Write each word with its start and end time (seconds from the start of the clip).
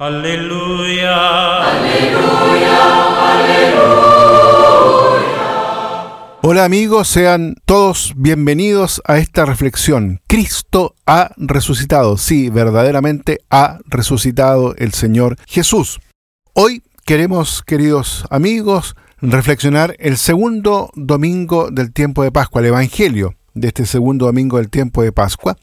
Aleluya. 0.00 1.12
Aleluya. 1.60 2.78
Aleluya. 3.34 4.40
Hola 6.40 6.64
amigos, 6.64 7.06
sean 7.06 7.56
todos 7.66 8.14
bienvenidos 8.16 9.02
a 9.04 9.18
esta 9.18 9.44
reflexión. 9.44 10.22
Cristo 10.26 10.94
ha 11.04 11.32
resucitado. 11.36 12.16
Sí, 12.16 12.48
verdaderamente 12.48 13.40
ha 13.50 13.80
resucitado 13.84 14.74
el 14.76 14.94
Señor 14.94 15.36
Jesús. 15.46 16.00
Hoy 16.54 16.82
queremos, 17.04 17.62
queridos 17.62 18.24
amigos, 18.30 18.96
reflexionar 19.20 19.96
el 19.98 20.16
segundo 20.16 20.92
domingo 20.94 21.70
del 21.70 21.92
tiempo 21.92 22.22
de 22.22 22.32
Pascua, 22.32 22.62
el 22.62 22.68
Evangelio 22.68 23.34
de 23.52 23.68
este 23.68 23.84
segundo 23.84 24.24
domingo 24.24 24.56
del 24.56 24.70
tiempo 24.70 25.02
de 25.02 25.12
Pascua, 25.12 25.58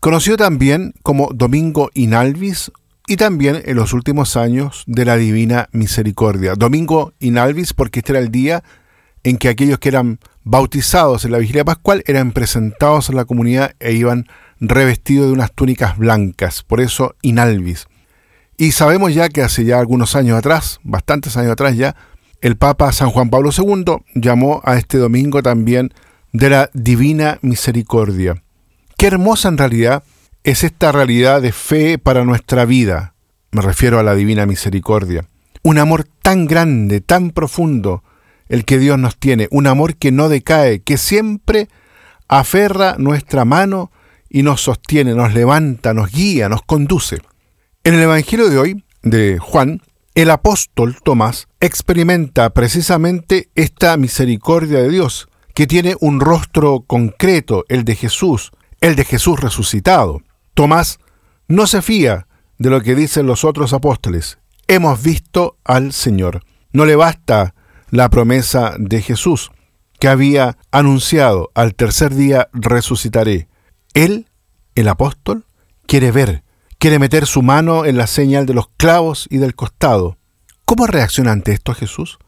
conocido 0.00 0.38
también 0.38 0.94
como 1.02 1.28
Domingo 1.34 1.90
Inalvis 1.92 2.72
y 3.06 3.16
también 3.16 3.62
en 3.64 3.76
los 3.76 3.92
últimos 3.92 4.36
años 4.36 4.84
de 4.86 5.04
la 5.04 5.16
Divina 5.16 5.68
Misericordia. 5.72 6.54
Domingo 6.54 7.12
Inalvis 7.20 7.72
porque 7.72 8.00
este 8.00 8.12
era 8.12 8.20
el 8.20 8.30
día 8.30 8.64
en 9.24 9.36
que 9.36 9.48
aquellos 9.48 9.78
que 9.78 9.88
eran 9.88 10.18
bautizados 10.42 11.24
en 11.24 11.32
la 11.32 11.38
vigilia 11.38 11.64
pascual 11.64 12.02
eran 12.06 12.32
presentados 12.32 13.10
a 13.10 13.14
la 13.14 13.24
comunidad 13.24 13.74
e 13.80 13.92
iban 13.92 14.26
revestidos 14.60 15.26
de 15.26 15.32
unas 15.32 15.52
túnicas 15.52 15.98
blancas, 15.98 16.62
por 16.62 16.80
eso 16.80 17.14
Inalvis. 17.22 17.86
Y 18.56 18.72
sabemos 18.72 19.14
ya 19.14 19.28
que 19.28 19.42
hace 19.42 19.64
ya 19.64 19.80
algunos 19.80 20.14
años 20.14 20.38
atrás, 20.38 20.80
bastantes 20.84 21.36
años 21.36 21.52
atrás 21.52 21.76
ya, 21.76 21.96
el 22.40 22.56
Papa 22.56 22.92
San 22.92 23.10
Juan 23.10 23.30
Pablo 23.30 23.50
II 23.56 24.02
llamó 24.14 24.60
a 24.64 24.76
este 24.76 24.98
domingo 24.98 25.42
también 25.42 25.92
de 26.32 26.50
la 26.50 26.70
Divina 26.74 27.38
Misericordia. 27.42 28.42
Qué 28.96 29.06
hermosa 29.06 29.48
en 29.48 29.58
realidad 29.58 30.04
es 30.44 30.62
esta 30.62 30.92
realidad 30.92 31.40
de 31.40 31.52
fe 31.52 31.98
para 31.98 32.24
nuestra 32.24 32.66
vida. 32.66 33.14
Me 33.50 33.62
refiero 33.62 33.98
a 33.98 34.02
la 34.02 34.14
Divina 34.14 34.44
Misericordia. 34.44 35.26
Un 35.62 35.78
amor 35.78 36.04
tan 36.04 36.46
grande, 36.46 37.00
tan 37.00 37.30
profundo, 37.30 38.04
el 38.50 38.66
que 38.66 38.78
Dios 38.78 38.98
nos 38.98 39.16
tiene, 39.16 39.48
un 39.50 39.66
amor 39.66 39.96
que 39.96 40.12
no 40.12 40.28
decae, 40.28 40.80
que 40.80 40.98
siempre 40.98 41.68
aferra 42.28 42.96
nuestra 42.98 43.46
mano 43.46 43.90
y 44.28 44.42
nos 44.42 44.60
sostiene, 44.60 45.14
nos 45.14 45.32
levanta, 45.32 45.94
nos 45.94 46.12
guía, 46.12 46.50
nos 46.50 46.60
conduce. 46.62 47.20
En 47.82 47.94
el 47.94 48.02
Evangelio 48.02 48.50
de 48.50 48.58
hoy, 48.58 48.84
de 49.02 49.38
Juan, 49.38 49.80
el 50.14 50.30
apóstol 50.30 50.98
Tomás 51.02 51.48
experimenta 51.58 52.50
precisamente 52.50 53.48
esta 53.54 53.96
misericordia 53.96 54.80
de 54.82 54.90
Dios, 54.90 55.26
que 55.54 55.66
tiene 55.66 55.96
un 56.00 56.20
rostro 56.20 56.84
concreto, 56.86 57.64
el 57.68 57.84
de 57.84 57.94
Jesús, 57.94 58.52
el 58.82 58.94
de 58.94 59.04
Jesús 59.04 59.40
resucitado. 59.40 60.20
Tomás 60.54 60.98
no 61.48 61.66
se 61.66 61.82
fía 61.82 62.26
de 62.58 62.70
lo 62.70 62.80
que 62.80 62.94
dicen 62.94 63.26
los 63.26 63.44
otros 63.44 63.72
apóstoles. 63.72 64.38
Hemos 64.68 65.02
visto 65.02 65.58
al 65.64 65.92
Señor. 65.92 66.42
No 66.72 66.86
le 66.86 66.96
basta 66.96 67.54
la 67.90 68.08
promesa 68.08 68.74
de 68.78 69.02
Jesús, 69.02 69.50
que 70.00 70.08
había 70.08 70.56
anunciado 70.70 71.50
al 71.54 71.74
tercer 71.74 72.14
día 72.14 72.48
resucitaré. 72.52 73.48
Él, 73.92 74.28
el 74.74 74.88
apóstol, 74.88 75.44
quiere 75.86 76.10
ver, 76.10 76.42
quiere 76.78 76.98
meter 76.98 77.26
su 77.26 77.42
mano 77.42 77.84
en 77.84 77.96
la 77.96 78.06
señal 78.06 78.46
de 78.46 78.54
los 78.54 78.68
clavos 78.76 79.26
y 79.30 79.38
del 79.38 79.54
costado. 79.54 80.18
¿Cómo 80.64 80.86
reacciona 80.86 81.32
ante 81.32 81.52
esto 81.52 81.74
Jesús? 81.74 82.18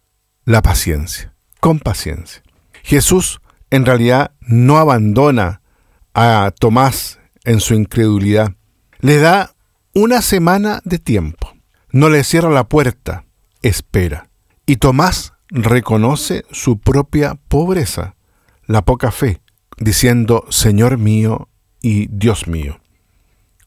La 0.45 0.63
paciencia, 0.63 1.35
con 1.61 1.81
paciencia. 1.81 2.43
Jesús 2.83 3.41
en 3.71 3.85
realidad 3.85 4.33
no 4.41 4.79
abandona 4.79 5.63
a 6.15 6.53
Tomás 6.57 7.19
en 7.47 7.61
su 7.61 7.73
incredulidad. 7.75 8.55
Le 8.99 9.17
da 9.19 9.55
una 9.95 10.21
semana 10.21 10.83
de 10.85 10.99
tiempo. 10.99 11.57
No 11.91 12.11
le 12.11 12.23
cierra 12.25 12.51
la 12.51 12.69
puerta, 12.69 13.25
espera. 13.63 14.29
Y 14.67 14.77
Tomás 14.77 15.33
reconoce 15.49 16.45
su 16.51 16.79
propia 16.79 17.37
pobreza, 17.49 18.17
la 18.67 18.85
poca 18.85 19.11
fe, 19.11 19.41
diciendo 19.79 20.45
Señor 20.51 20.99
mío 20.99 21.49
y 21.81 22.09
Dios 22.09 22.49
mío. 22.49 22.81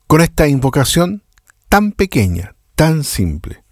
Con 0.06 0.22
esta 0.22 0.48
invocación 0.48 1.24
tan 1.70 1.92
pequeña, 1.92 2.56
tan 2.76 3.04
simple, 3.04 3.64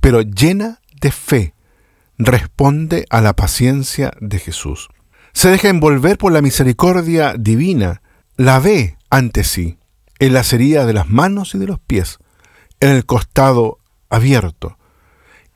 pero 0.00 0.20
llena 0.22 0.80
de 1.00 1.10
fe, 1.10 1.54
responde 2.18 3.06
a 3.10 3.20
la 3.20 3.34
paciencia 3.34 4.12
de 4.20 4.38
Jesús. 4.38 4.88
Se 5.32 5.48
deja 5.48 5.68
envolver 5.68 6.16
por 6.16 6.32
la 6.32 6.42
misericordia 6.42 7.34
divina, 7.38 8.02
la 8.36 8.58
ve 8.58 8.98
ante 9.10 9.44
sí, 9.44 9.78
en 10.18 10.32
la 10.32 10.40
heridas 10.40 10.86
de 10.86 10.92
las 10.92 11.08
manos 11.08 11.54
y 11.54 11.58
de 11.58 11.66
los 11.66 11.78
pies, 11.78 12.18
en 12.80 12.90
el 12.90 13.06
costado 13.06 13.78
abierto, 14.08 14.76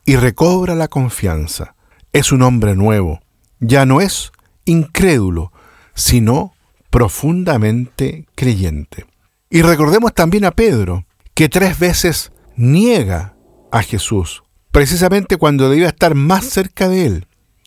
y 0.05 0.17
recobra 0.17 0.75
la 0.75 0.89
confianza. 0.89 1.75
Es 2.13 2.33
un 2.33 2.43
hombre 2.43 2.75
nuevo. 2.75 3.21
Ya 3.61 3.85
no 3.85 4.01
es 4.01 4.33
incrédulo, 4.65 5.53
sino 5.95 6.55
profundamente 6.91 8.27
creyente. 8.35 9.07
Y 9.51 9.63
recordemos 9.63 10.15
también 10.15 10.45
a 10.45 10.53
Pedro, 10.53 11.05
que 11.35 11.49
tres 11.49 11.79
veces 11.79 12.33
niega 12.57 13.35
a 13.71 13.83
Jesús, 13.83 14.43
precisamente 14.71 15.37
cuando 15.37 15.69
debía 15.69 15.89
estar 15.89 16.15
más 16.15 16.45
cerca 16.45 16.89
de 16.89 17.07
él. 17.07 17.27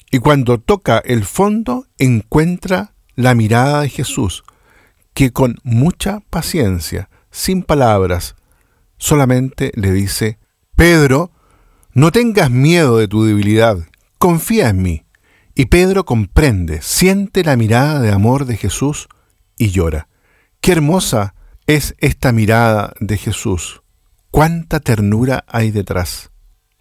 Y 0.09 0.19
cuando 0.19 0.59
toca 0.59 0.97
el 0.99 1.23
fondo 1.25 1.85
encuentra 1.97 2.93
la 3.15 3.35
mirada 3.35 3.81
de 3.81 3.89
Jesús, 3.89 4.43
que 5.13 5.31
con 5.31 5.57
mucha 5.63 6.21
paciencia, 6.29 7.09
sin 7.29 7.63
palabras, 7.63 8.35
solamente 8.97 9.71
le 9.75 9.91
dice, 9.91 10.39
Pedro, 10.75 11.31
no 11.93 12.11
tengas 12.11 12.49
miedo 12.49 12.97
de 12.97 13.07
tu 13.07 13.23
debilidad, 13.23 13.77
confía 14.17 14.69
en 14.69 14.81
mí. 14.81 15.05
Y 15.53 15.65
Pedro 15.65 16.05
comprende, 16.05 16.81
siente 16.81 17.43
la 17.43 17.57
mirada 17.57 17.99
de 17.99 18.11
amor 18.11 18.45
de 18.45 18.55
Jesús 18.55 19.09
y 19.57 19.71
llora. 19.71 20.07
Qué 20.61 20.71
hermosa 20.71 21.35
es 21.67 21.95
esta 21.97 22.31
mirada 22.31 22.93
de 22.99 23.17
Jesús. 23.17 23.81
Cuánta 24.29 24.79
ternura 24.79 25.43
hay 25.47 25.71
detrás. 25.71 26.31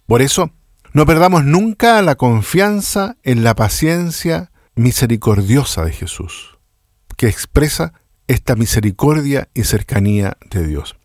Por 0.07 0.21
eso, 0.21 0.51
no 0.93 1.05
perdamos 1.05 1.43
nunca 1.43 2.01
la 2.01 2.15
confianza 2.15 3.17
en 3.23 3.43
la 3.43 3.55
paciencia 3.55 4.51
misericordiosa 4.75 5.83
de 5.85 5.91
Jesús, 5.91 6.57
que 7.17 7.27
expresa 7.27 7.93
esta 8.27 8.55
misericordia 8.55 9.49
y 9.53 9.63
cercanía 9.63 10.37
de 10.49 10.67
Dios. 10.67 10.95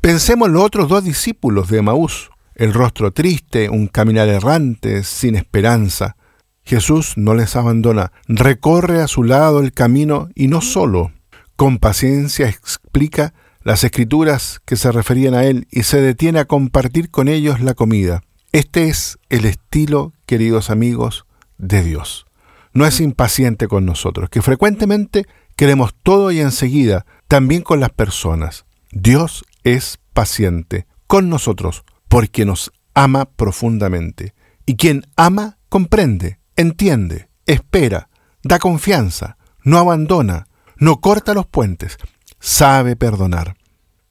Pensemos 0.00 0.48
en 0.48 0.54
los 0.54 0.62
otros 0.62 0.88
dos 0.88 1.04
discípulos 1.04 1.68
de 1.68 1.78
Emaús, 1.78 2.30
el 2.54 2.72
rostro 2.72 3.12
triste, 3.12 3.68
un 3.68 3.86
caminar 3.86 4.28
errante, 4.28 5.02
sin 5.02 5.36
esperanza. 5.36 6.16
Jesús 6.64 7.14
no 7.16 7.34
les 7.34 7.54
abandona, 7.56 8.12
recorre 8.28 9.02
a 9.02 9.08
su 9.08 9.22
lado 9.22 9.60
el 9.60 9.72
camino 9.72 10.28
y 10.34 10.48
no 10.48 10.60
solo, 10.60 11.12
con 11.56 11.78
paciencia 11.78 12.48
explica 12.48 13.34
las 13.62 13.82
escrituras 13.82 14.60
que 14.64 14.76
se 14.76 14.92
referían 14.92 15.34
a 15.34 15.44
él 15.44 15.66
y 15.70 15.82
se 15.82 16.00
detiene 16.00 16.38
a 16.38 16.44
compartir 16.44 17.10
con 17.10 17.28
ellos 17.28 17.60
la 17.60 17.74
comida. 17.74 18.22
Este 18.52 18.88
es 18.88 19.18
el 19.28 19.44
estilo, 19.44 20.12
queridos 20.24 20.70
amigos, 20.70 21.26
de 21.58 21.82
Dios. 21.82 22.26
No 22.72 22.86
es 22.86 23.00
impaciente 23.00 23.68
con 23.68 23.84
nosotros, 23.84 24.30
que 24.30 24.40
frecuentemente 24.40 25.26
queremos 25.56 25.94
todo 26.02 26.30
y 26.30 26.40
enseguida, 26.40 27.06
también 27.28 27.62
con 27.62 27.80
las 27.80 27.90
personas. 27.90 28.66
Dios 28.92 29.44
es 29.64 29.98
paciente 30.12 30.86
con 31.06 31.28
nosotros, 31.28 31.84
porque 32.08 32.44
nos 32.44 32.72
ama 32.94 33.24
profundamente. 33.24 34.34
Y 34.64 34.76
quien 34.76 35.06
ama, 35.16 35.58
comprende, 35.68 36.38
entiende, 36.56 37.28
espera, 37.46 38.08
da 38.42 38.58
confianza, 38.58 39.36
no 39.62 39.78
abandona, 39.78 40.48
no 40.76 41.00
corta 41.00 41.34
los 41.34 41.46
puentes, 41.46 41.98
sabe 42.38 42.96
perdonar. 42.96 43.56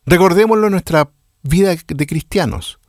Recordémoslo 0.06 0.68
en 0.68 0.72
nuestra 0.72 1.10
vida 1.44 1.76
de 1.88 2.08
cristianos. 2.08 2.80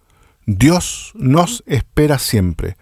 Dios 0.47 1.12
nos 1.14 1.64
espera 1.67 2.19
siempre, 2.19 2.76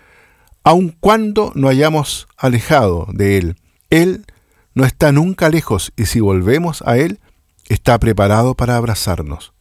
aun 0.62 0.97
cuando 1.00 1.53
no 1.55 1.69
hayamos 1.69 2.26
alejado 2.37 3.06
de 3.12 3.38
Él. 3.38 3.56
Él 3.91 4.26
no 4.75 4.85
está 4.85 5.12
nunca 5.12 5.49
lejos 5.49 5.93
y 5.97 6.06
si 6.06 6.21
volvemos 6.21 6.82
a 6.82 6.99
Él, 6.99 7.21
está 7.69 7.99
preparado 7.99 8.55
para 8.55 8.76
abrazarnos. 8.76 9.53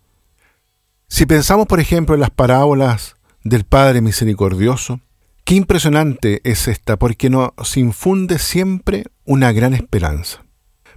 Si 1.07 1.25
pensamos, 1.25 1.67
por 1.67 1.79
ejemplo, 1.79 2.15
en 2.15 2.21
las 2.21 2.31
parábolas 2.31 3.15
del 3.43 3.65
Padre 3.65 4.01
Misericordioso, 4.01 4.99
qué 5.45 5.55
impresionante 5.55 6.41
es 6.43 6.67
esta, 6.67 6.97
porque 6.97 7.29
nos 7.29 7.77
infunde 7.77 8.39
siempre 8.39 9.05
una 9.25 9.51
gran 9.51 9.73
esperanza. 9.73 10.43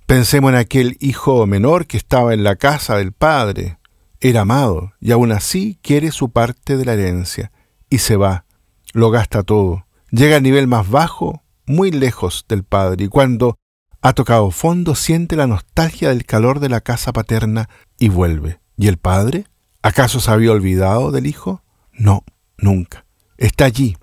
Pensemos 0.06 0.50
en 0.50 0.56
aquel 0.56 0.96
hijo 1.00 1.46
menor 1.46 1.86
que 1.86 1.96
estaba 1.96 2.32
en 2.32 2.44
la 2.44 2.56
casa 2.56 2.96
del 2.96 3.12
Padre, 3.12 3.78
era 4.20 4.42
amado 4.42 4.92
y 5.00 5.12
aún 5.12 5.32
así 5.32 5.78
quiere 5.82 6.10
su 6.10 6.30
parte 6.30 6.76
de 6.76 6.84
la 6.84 6.94
herencia 6.94 7.52
y 7.90 7.98
se 7.98 8.16
va, 8.16 8.46
lo 8.92 9.10
gasta 9.10 9.42
todo, 9.42 9.86
llega 10.10 10.36
al 10.36 10.42
nivel 10.42 10.66
más 10.66 10.88
bajo, 10.88 11.42
muy 11.66 11.90
lejos 11.90 12.46
del 12.48 12.64
Padre 12.64 13.04
y 13.04 13.08
cuando 13.08 13.56
ha 14.06 14.12
tocado 14.12 14.52
fondo 14.52 14.94
siente 14.94 15.34
la 15.34 15.48
nostalgia 15.48 16.10
del 16.10 16.24
calor 16.24 16.60
de 16.60 16.68
la 16.68 16.80
casa 16.80 17.12
paterna 17.12 17.68
y 17.98 18.08
vuelve. 18.08 18.60
¿Y 18.76 18.86
el 18.86 18.98
Padre? 18.98 19.46
¿Acaso 19.82 20.20
se 20.20 20.30
había 20.30 20.52
olvidado 20.52 21.10
del 21.10 21.26
Hijo? 21.26 21.64
No, 21.92 22.22
nunca. 22.56 23.04
Está 23.36 23.64
allí. 23.64 23.96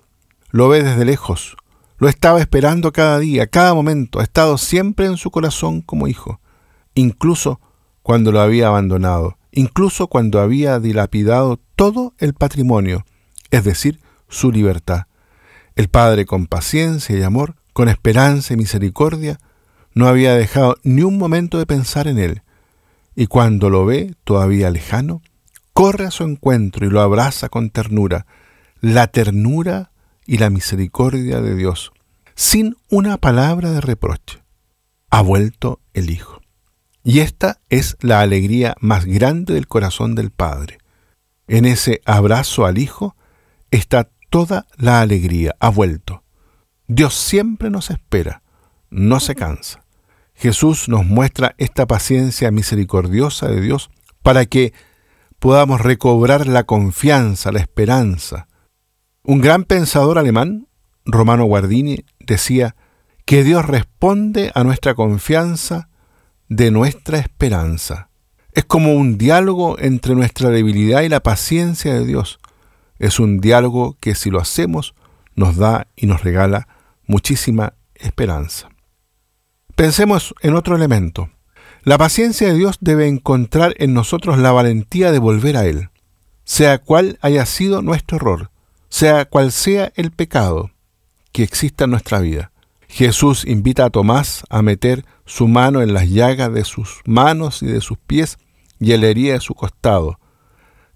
Lo 0.50 0.68
ve 0.68 0.82
desde 0.82 1.06
lejos. 1.06 1.56
Lo 1.96 2.10
estaba 2.10 2.40
esperando 2.40 2.92
cada 2.92 3.18
día, 3.18 3.46
cada 3.46 3.72
momento. 3.72 4.20
Ha 4.20 4.24
estado 4.24 4.58
siempre 4.58 5.06
en 5.06 5.16
su 5.16 5.30
corazón 5.30 5.80
como 5.80 6.06
hijo. 6.06 6.38
Incluso 6.94 7.62
cuando 8.02 8.30
lo 8.30 8.42
había 8.42 8.66
abandonado. 8.66 9.38
Incluso 9.52 10.08
cuando 10.08 10.38
había 10.38 10.80
dilapidado 10.80 11.58
todo 11.76 12.12
el 12.18 12.34
patrimonio, 12.34 13.06
es 13.50 13.64
decir, 13.64 14.00
su 14.28 14.52
libertad. 14.52 15.04
El 15.76 15.88
Padre 15.88 16.26
con 16.26 16.46
paciencia 16.46 17.18
y 17.18 17.22
amor, 17.22 17.54
con 17.72 17.88
esperanza 17.88 18.52
y 18.52 18.58
misericordia, 18.58 19.38
no 19.94 20.08
había 20.08 20.34
dejado 20.34 20.76
ni 20.82 21.02
un 21.02 21.18
momento 21.18 21.58
de 21.58 21.66
pensar 21.66 22.08
en 22.08 22.18
él. 22.18 22.42
Y 23.14 23.26
cuando 23.26 23.70
lo 23.70 23.86
ve 23.86 24.14
todavía 24.24 24.70
lejano, 24.70 25.22
corre 25.72 26.06
a 26.06 26.10
su 26.10 26.24
encuentro 26.24 26.86
y 26.86 26.90
lo 26.90 27.00
abraza 27.00 27.48
con 27.48 27.70
ternura, 27.70 28.26
la 28.80 29.06
ternura 29.06 29.92
y 30.26 30.38
la 30.38 30.50
misericordia 30.50 31.40
de 31.40 31.54
Dios, 31.54 31.92
sin 32.34 32.76
una 32.90 33.18
palabra 33.18 33.70
de 33.70 33.80
reproche. 33.80 34.42
Ha 35.10 35.22
vuelto 35.22 35.80
el 35.92 36.10
Hijo. 36.10 36.40
Y 37.04 37.20
esta 37.20 37.60
es 37.68 37.96
la 38.00 38.20
alegría 38.20 38.74
más 38.80 39.04
grande 39.04 39.54
del 39.54 39.68
corazón 39.68 40.14
del 40.14 40.30
Padre. 40.30 40.78
En 41.46 41.66
ese 41.66 42.00
abrazo 42.06 42.64
al 42.66 42.78
Hijo 42.78 43.14
está 43.70 44.08
toda 44.30 44.66
la 44.76 45.02
alegría, 45.02 45.54
ha 45.60 45.68
vuelto. 45.68 46.24
Dios 46.86 47.14
siempre 47.14 47.70
nos 47.70 47.90
espera, 47.90 48.42
no 48.90 49.20
se 49.20 49.34
cansa. 49.34 49.83
Jesús 50.34 50.88
nos 50.88 51.04
muestra 51.04 51.54
esta 51.58 51.86
paciencia 51.86 52.50
misericordiosa 52.50 53.48
de 53.48 53.60
Dios 53.60 53.90
para 54.22 54.46
que 54.46 54.72
podamos 55.38 55.80
recobrar 55.80 56.46
la 56.46 56.64
confianza, 56.64 57.52
la 57.52 57.60
esperanza. 57.60 58.48
Un 59.22 59.40
gran 59.40 59.64
pensador 59.64 60.18
alemán, 60.18 60.68
Romano 61.04 61.44
Guardini, 61.44 62.04
decía 62.18 62.76
que 63.24 63.44
Dios 63.44 63.64
responde 63.64 64.50
a 64.54 64.64
nuestra 64.64 64.94
confianza 64.94 65.88
de 66.48 66.70
nuestra 66.70 67.18
esperanza. 67.18 68.10
Es 68.52 68.64
como 68.64 68.94
un 68.94 69.18
diálogo 69.18 69.78
entre 69.78 70.14
nuestra 70.14 70.50
debilidad 70.50 71.02
y 71.02 71.08
la 71.08 71.20
paciencia 71.20 71.94
de 71.94 72.04
Dios. 72.04 72.38
Es 72.98 73.18
un 73.18 73.40
diálogo 73.40 73.96
que 74.00 74.14
si 74.14 74.30
lo 74.30 74.40
hacemos 74.40 74.94
nos 75.34 75.56
da 75.56 75.88
y 75.96 76.06
nos 76.06 76.22
regala 76.22 76.68
muchísima 77.06 77.74
esperanza. 77.94 78.68
Pensemos 79.76 80.36
en 80.40 80.54
otro 80.54 80.76
elemento. 80.76 81.30
La 81.82 81.98
paciencia 81.98 82.46
de 82.46 82.54
Dios 82.54 82.76
debe 82.80 83.08
encontrar 83.08 83.74
en 83.78 83.92
nosotros 83.92 84.38
la 84.38 84.52
valentía 84.52 85.10
de 85.10 85.18
volver 85.18 85.56
a 85.56 85.66
Él, 85.66 85.90
sea 86.44 86.78
cual 86.78 87.18
haya 87.22 87.44
sido 87.44 87.82
nuestro 87.82 88.18
error, 88.18 88.50
sea 88.88 89.24
cual 89.24 89.50
sea 89.50 89.92
el 89.96 90.12
pecado 90.12 90.70
que 91.32 91.42
exista 91.42 91.84
en 91.84 91.90
nuestra 91.90 92.20
vida. 92.20 92.52
Jesús 92.86 93.44
invita 93.44 93.84
a 93.84 93.90
Tomás 93.90 94.44
a 94.48 94.62
meter 94.62 95.04
su 95.26 95.48
mano 95.48 95.82
en 95.82 95.92
las 95.92 96.08
llagas 96.08 96.54
de 96.54 96.64
sus 96.64 97.00
manos 97.04 97.60
y 97.60 97.66
de 97.66 97.80
sus 97.80 97.98
pies 97.98 98.38
y 98.78 98.92
en 98.92 99.00
la 99.00 99.08
herida 99.08 99.32
de 99.32 99.40
su 99.40 99.54
costado. 99.54 100.20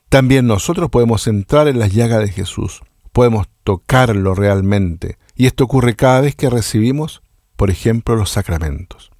También 0.08 0.46
nosotros 0.46 0.88
podemos 0.88 1.26
entrar 1.26 1.66
en 1.66 1.80
las 1.80 1.92
llagas 1.92 2.20
de 2.20 2.30
Jesús, 2.30 2.82
podemos 3.12 3.48
tocarlo 3.64 4.36
realmente, 4.36 5.18
y 5.34 5.46
esto 5.46 5.64
ocurre 5.64 5.96
cada 5.96 6.20
vez 6.20 6.36
que 6.36 6.48
recibimos, 6.48 7.22
por 7.58 7.70
ejemplo, 7.70 8.16
los 8.16 8.30
sacramentos. 8.30 9.10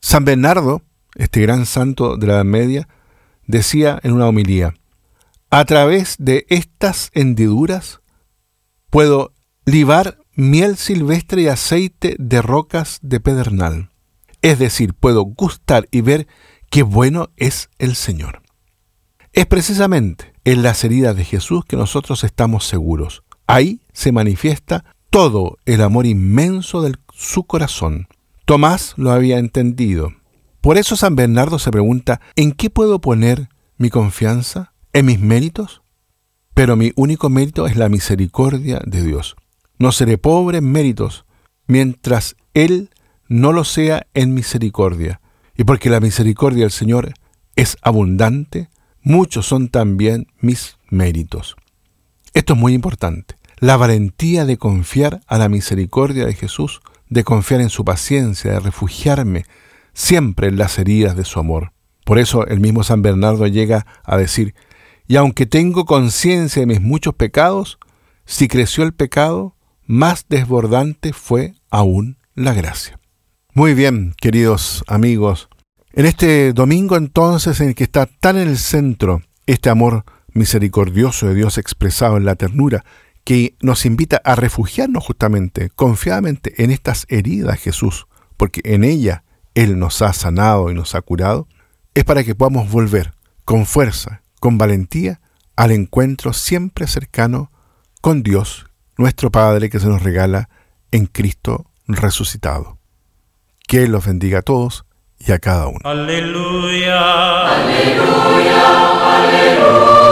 San 0.00 0.24
Bernardo 0.24 0.82
este 1.18 1.40
gran 1.40 1.66
santo 1.66 2.16
de 2.16 2.26
la 2.26 2.34
Edad 2.34 2.44
Media, 2.44 2.88
decía 3.46 3.98
en 4.02 4.12
una 4.12 4.28
homilía, 4.28 4.74
a 5.50 5.64
través 5.64 6.16
de 6.18 6.46
estas 6.48 7.10
hendiduras 7.12 8.00
puedo 8.88 9.34
libar 9.64 10.18
miel 10.34 10.76
silvestre 10.76 11.42
y 11.42 11.48
aceite 11.48 12.16
de 12.18 12.40
rocas 12.40 12.98
de 13.02 13.20
pedernal. 13.20 13.90
Es 14.40 14.58
decir, 14.58 14.94
puedo 14.94 15.22
gustar 15.22 15.88
y 15.90 16.00
ver 16.02 16.28
qué 16.70 16.82
bueno 16.82 17.30
es 17.36 17.68
el 17.78 17.96
Señor. 17.96 18.42
Es 19.32 19.46
precisamente 19.46 20.32
en 20.44 20.62
las 20.62 20.84
heridas 20.84 21.16
de 21.16 21.24
Jesús 21.24 21.64
que 21.64 21.76
nosotros 21.76 22.22
estamos 22.24 22.64
seguros. 22.64 23.24
Ahí 23.46 23.80
se 23.92 24.12
manifiesta 24.12 24.84
todo 25.10 25.56
el 25.64 25.82
amor 25.82 26.06
inmenso 26.06 26.82
de 26.82 26.94
su 27.18 27.42
corazón. 27.42 28.06
Tomás 28.44 28.94
lo 28.96 29.10
había 29.10 29.38
entendido. 29.38 30.14
Por 30.60 30.78
eso 30.78 30.94
San 30.94 31.16
Bernardo 31.16 31.58
se 31.58 31.72
pregunta, 31.72 32.20
¿en 32.36 32.52
qué 32.52 32.70
puedo 32.70 33.00
poner 33.00 33.48
mi 33.76 33.90
confianza? 33.90 34.72
¿En 34.92 35.06
mis 35.06 35.18
méritos? 35.18 35.82
Pero 36.54 36.76
mi 36.76 36.92
único 36.94 37.28
mérito 37.28 37.66
es 37.66 37.76
la 37.76 37.88
misericordia 37.88 38.80
de 38.86 39.02
Dios. 39.02 39.34
No 39.80 39.90
seré 39.90 40.16
pobre 40.16 40.58
en 40.58 40.70
méritos 40.70 41.24
mientras 41.66 42.36
Él 42.54 42.90
no 43.26 43.52
lo 43.52 43.64
sea 43.64 44.06
en 44.14 44.32
misericordia. 44.32 45.20
Y 45.56 45.64
porque 45.64 45.90
la 45.90 45.98
misericordia 45.98 46.62
del 46.62 46.70
Señor 46.70 47.14
es 47.56 47.76
abundante, 47.82 48.70
muchos 49.02 49.44
son 49.44 49.70
también 49.70 50.28
mis 50.40 50.78
méritos. 50.88 51.56
Esto 52.32 52.52
es 52.52 52.58
muy 52.60 52.74
importante. 52.74 53.34
La 53.58 53.76
valentía 53.76 54.44
de 54.44 54.56
confiar 54.56 55.20
a 55.26 55.36
la 55.36 55.48
misericordia 55.48 56.24
de 56.24 56.34
Jesús, 56.34 56.80
de 57.08 57.24
confiar 57.24 57.60
en 57.60 57.70
su 57.70 57.84
paciencia, 57.84 58.52
de 58.52 58.60
refugiarme 58.60 59.44
siempre 59.92 60.48
en 60.48 60.58
las 60.58 60.78
heridas 60.78 61.16
de 61.16 61.24
su 61.24 61.40
amor. 61.40 61.72
Por 62.04 62.18
eso 62.18 62.46
el 62.46 62.60
mismo 62.60 62.84
San 62.84 63.02
Bernardo 63.02 63.46
llega 63.46 63.86
a 64.04 64.16
decir, 64.16 64.54
y 65.06 65.16
aunque 65.16 65.46
tengo 65.46 65.84
conciencia 65.84 66.60
de 66.60 66.66
mis 66.66 66.80
muchos 66.80 67.14
pecados, 67.14 67.78
si 68.24 68.46
creció 68.46 68.84
el 68.84 68.92
pecado, 68.92 69.56
más 69.86 70.26
desbordante 70.28 71.12
fue 71.12 71.54
aún 71.70 72.18
la 72.34 72.52
gracia. 72.54 72.98
Muy 73.54 73.74
bien, 73.74 74.14
queridos 74.20 74.84
amigos, 74.86 75.48
en 75.92 76.06
este 76.06 76.52
domingo 76.52 76.96
entonces 76.96 77.60
en 77.60 77.68
el 77.68 77.74
que 77.74 77.84
está 77.84 78.06
tan 78.06 78.36
en 78.36 78.48
el 78.48 78.58
centro 78.58 79.22
este 79.46 79.70
amor 79.70 80.04
misericordioso 80.32 81.26
de 81.26 81.34
Dios 81.34 81.58
expresado 81.58 82.18
en 82.18 82.24
la 82.24 82.36
ternura, 82.36 82.84
que 83.28 83.58
nos 83.60 83.84
invita 83.84 84.22
a 84.24 84.36
refugiarnos 84.36 85.04
justamente, 85.04 85.68
confiadamente 85.68 86.64
en 86.64 86.70
estas 86.70 87.04
heridas 87.10 87.60
Jesús, 87.60 88.06
porque 88.38 88.62
en 88.64 88.84
ella 88.84 89.22
él 89.54 89.78
nos 89.78 90.00
ha 90.00 90.14
sanado 90.14 90.70
y 90.70 90.74
nos 90.74 90.94
ha 90.94 91.02
curado, 91.02 91.46
es 91.92 92.04
para 92.04 92.24
que 92.24 92.34
podamos 92.34 92.70
volver 92.70 93.12
con 93.44 93.66
fuerza, 93.66 94.22
con 94.40 94.56
valentía, 94.56 95.20
al 95.56 95.72
encuentro 95.72 96.32
siempre 96.32 96.86
cercano 96.86 97.52
con 98.00 98.22
Dios, 98.22 98.64
nuestro 98.96 99.30
Padre 99.30 99.68
que 99.68 99.78
se 99.78 99.88
nos 99.88 100.02
regala 100.02 100.48
en 100.90 101.04
Cristo 101.04 101.70
resucitado. 101.86 102.78
Que 103.66 103.82
Él 103.82 103.92
los 103.92 104.06
bendiga 104.06 104.38
a 104.38 104.42
todos 104.42 104.86
y 105.18 105.32
a 105.32 105.38
cada 105.38 105.66
uno. 105.66 105.80
Aleluya. 105.84 107.56
Aleluya. 107.56 109.18
Aleluya. 109.18 110.07